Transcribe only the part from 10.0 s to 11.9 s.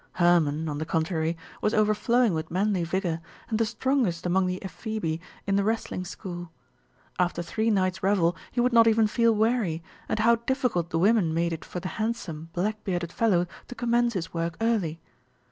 and how difficult the women made it for the